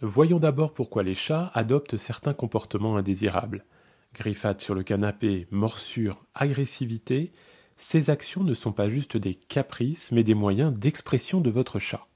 Voyons 0.00 0.38
d'abord 0.38 0.74
pourquoi 0.74 1.02
les 1.02 1.14
chats 1.14 1.50
adoptent 1.54 1.96
certains 1.96 2.34
comportements 2.34 2.96
indésirables. 2.96 3.64
Griffade 4.14 4.60
sur 4.60 4.76
le 4.76 4.84
canapé, 4.84 5.48
morsure, 5.50 6.24
agressivité, 6.34 7.32
ces 7.76 8.08
actions 8.08 8.42
ne 8.42 8.54
sont 8.54 8.72
pas 8.72 8.88
juste 8.88 9.16
des 9.18 9.34
caprices, 9.34 10.10
mais 10.10 10.24
des 10.24 10.34
moyens 10.34 10.72
d'expression 10.72 11.40
de 11.40 11.50
votre 11.50 11.78
chat. 11.78 12.08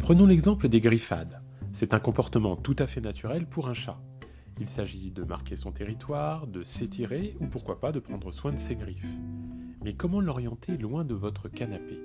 Prenons 0.00 0.26
l'exemple 0.26 0.68
des 0.68 0.80
griffades. 0.80 1.40
C'est 1.72 1.94
un 1.94 2.00
comportement 2.00 2.56
tout 2.56 2.74
à 2.80 2.88
fait 2.88 3.00
naturel 3.00 3.46
pour 3.46 3.68
un 3.68 3.74
chat. 3.74 4.00
Il 4.58 4.66
s'agit 4.66 5.12
de 5.12 5.22
marquer 5.22 5.54
son 5.54 5.70
territoire, 5.70 6.48
de 6.48 6.64
s'étirer 6.64 7.36
ou 7.40 7.46
pourquoi 7.46 7.78
pas 7.78 7.92
de 7.92 8.00
prendre 8.00 8.32
soin 8.32 8.52
de 8.52 8.58
ses 8.58 8.74
griffes. 8.74 9.16
Mais 9.84 9.94
comment 9.94 10.20
l'orienter 10.20 10.76
loin 10.76 11.04
de 11.04 11.14
votre 11.14 11.48
canapé? 11.48 11.98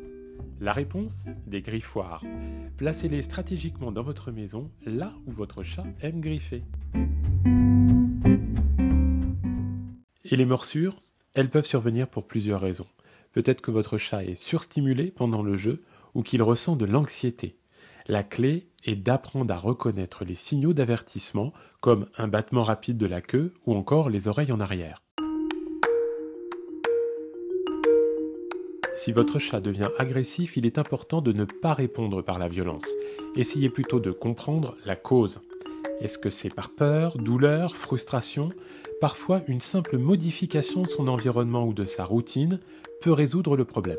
La 0.59 0.71
réponse 0.71 1.29
Des 1.47 1.61
griffoirs. 1.61 2.23
Placez-les 2.77 3.23
stratégiquement 3.23 3.91
dans 3.91 4.03
votre 4.03 4.31
maison, 4.31 4.71
là 4.85 5.13
où 5.25 5.31
votre 5.31 5.63
chat 5.63 5.85
aime 6.01 6.21
griffer. 6.21 6.63
Et 10.27 10.35
les 10.35 10.45
morsures 10.45 10.95
Elles 11.35 11.51
peuvent 11.51 11.67
survenir 11.67 12.07
pour 12.07 12.25
plusieurs 12.25 12.59
raisons. 12.59 12.87
Peut-être 13.31 13.61
que 13.61 13.69
votre 13.69 13.99
chat 13.99 14.23
est 14.23 14.33
surstimulé 14.33 15.11
pendant 15.11 15.43
le 15.43 15.55
jeu 15.55 15.83
ou 16.15 16.23
qu'il 16.23 16.41
ressent 16.41 16.75
de 16.75 16.85
l'anxiété. 16.85 17.57
La 18.07 18.23
clé 18.23 18.67
est 18.85 18.95
d'apprendre 18.95 19.53
à 19.53 19.57
reconnaître 19.57 20.25
les 20.25 20.33
signaux 20.33 20.73
d'avertissement 20.73 21.53
comme 21.79 22.07
un 22.17 22.27
battement 22.27 22.63
rapide 22.63 22.97
de 22.97 23.05
la 23.05 23.21
queue 23.21 23.53
ou 23.67 23.75
encore 23.75 24.09
les 24.09 24.27
oreilles 24.27 24.51
en 24.51 24.59
arrière. 24.59 25.03
Si 28.95 29.11
votre 29.11 29.37
chat 29.37 29.61
devient 29.61 29.89
agressif, 29.99 30.57
il 30.57 30.65
est 30.65 30.79
important 30.79 31.21
de 31.21 31.33
ne 31.33 31.45
pas 31.45 31.73
répondre 31.73 32.23
par 32.23 32.39
la 32.39 32.47
violence. 32.47 32.87
Essayez 33.35 33.69
plutôt 33.69 33.99
de 33.99 34.09
comprendre 34.09 34.75
la 34.85 34.95
cause. 34.95 35.41
Est-ce 36.01 36.17
que 36.17 36.29
c'est 36.29 36.53
par 36.53 36.71
peur, 36.71 37.17
douleur, 37.17 37.75
frustration 37.75 38.49
Parfois, 38.99 39.41
une 39.47 39.61
simple 39.61 39.97
modification 39.97 40.81
de 40.81 40.87
son 40.87 41.07
environnement 41.07 41.65
ou 41.65 41.73
de 41.73 41.85
sa 41.85 42.03
routine 42.03 42.59
peut 43.01 43.13
résoudre 43.13 43.55
le 43.55 43.65
problème. 43.65 43.97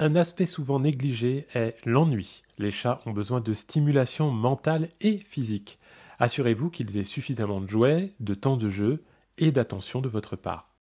Un 0.00 0.16
aspect 0.16 0.46
souvent 0.46 0.80
négligé 0.80 1.46
est 1.54 1.76
l'ennui. 1.86 2.42
Les 2.58 2.72
chats 2.72 3.00
ont 3.06 3.12
besoin 3.12 3.40
de 3.40 3.52
stimulation 3.52 4.30
mentale 4.30 4.88
et 5.00 5.18
physique. 5.18 5.78
Assurez-vous 6.18 6.70
qu'ils 6.70 6.98
aient 6.98 7.04
suffisamment 7.04 7.60
de 7.60 7.68
jouets, 7.68 8.14
de 8.20 8.34
temps 8.34 8.56
de 8.56 8.68
jeu 8.68 9.04
et 9.38 9.52
d'attention 9.52 10.00
de 10.00 10.08
votre 10.08 10.36
part. 10.36 10.73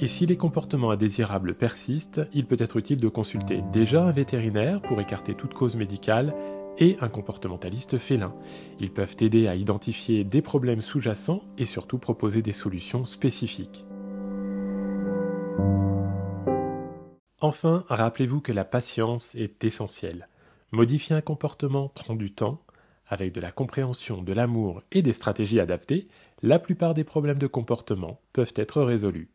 Et 0.00 0.06
si 0.06 0.26
les 0.26 0.36
comportements 0.36 0.92
indésirables 0.92 1.54
persistent, 1.54 2.20
il 2.32 2.46
peut 2.46 2.56
être 2.60 2.76
utile 2.76 3.00
de 3.00 3.08
consulter 3.08 3.62
déjà 3.72 4.04
un 4.04 4.12
vétérinaire 4.12 4.80
pour 4.80 5.00
écarter 5.00 5.34
toute 5.34 5.54
cause 5.54 5.74
médicale 5.74 6.36
et 6.78 6.96
un 7.00 7.08
comportementaliste 7.08 7.98
félin. 7.98 8.32
Ils 8.78 8.92
peuvent 8.92 9.16
aider 9.20 9.48
à 9.48 9.56
identifier 9.56 10.22
des 10.22 10.40
problèmes 10.40 10.82
sous-jacents 10.82 11.42
et 11.58 11.64
surtout 11.64 11.98
proposer 11.98 12.42
des 12.42 12.52
solutions 12.52 13.04
spécifiques. 13.04 13.86
Enfin, 17.40 17.84
rappelez-vous 17.88 18.40
que 18.40 18.52
la 18.52 18.64
patience 18.64 19.34
est 19.34 19.64
essentielle. 19.64 20.28
Modifier 20.70 21.16
un 21.16 21.20
comportement 21.20 21.88
prend 21.88 22.14
du 22.14 22.32
temps. 22.32 22.62
Avec 23.08 23.32
de 23.32 23.40
la 23.40 23.50
compréhension, 23.50 24.22
de 24.22 24.32
l'amour 24.32 24.82
et 24.92 25.02
des 25.02 25.14
stratégies 25.14 25.60
adaptées, 25.60 26.08
la 26.42 26.58
plupart 26.58 26.94
des 26.94 27.04
problèmes 27.04 27.38
de 27.38 27.46
comportement 27.46 28.20
peuvent 28.32 28.52
être 28.54 28.82
résolus. 28.82 29.30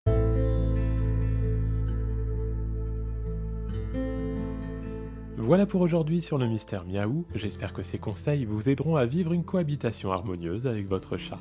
Voilà 5.45 5.65
pour 5.65 5.81
aujourd'hui 5.81 6.21
sur 6.21 6.37
le 6.37 6.47
mystère 6.47 6.85
Miaou. 6.85 7.25
J'espère 7.35 7.73
que 7.73 7.81
ces 7.81 7.97
conseils 7.97 8.45
vous 8.45 8.69
aideront 8.69 8.95
à 8.95 9.05
vivre 9.05 9.33
une 9.33 9.43
cohabitation 9.43 10.13
harmonieuse 10.13 10.67
avec 10.67 10.87
votre 10.87 11.17
chat. 11.17 11.39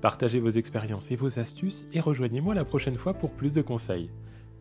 Partagez 0.00 0.40
vos 0.40 0.50
expériences 0.50 1.12
et 1.12 1.16
vos 1.16 1.38
astuces 1.38 1.86
et 1.92 2.00
rejoignez-moi 2.00 2.56
la 2.56 2.64
prochaine 2.64 2.96
fois 2.96 3.14
pour 3.14 3.30
plus 3.30 3.52
de 3.52 3.62
conseils. 3.62 4.10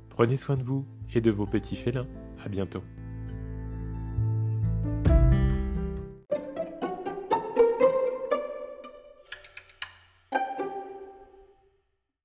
Prenez 0.10 0.38
soin 0.38 0.58
de 0.58 0.64
vous 0.64 0.86
et 1.12 1.22
de 1.22 1.32
vos 1.32 1.48
petits 1.48 1.76
félins. 1.76 2.06
À 2.46 2.50
bientôt. 2.50 2.84